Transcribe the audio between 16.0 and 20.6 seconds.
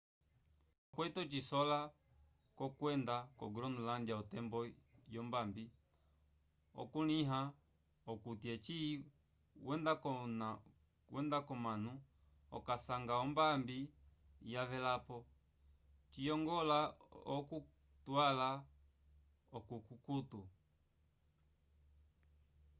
ciyongola okutwala ovikukutu